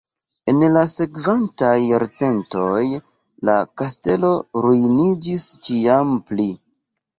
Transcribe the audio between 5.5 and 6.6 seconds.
ĉiam pli.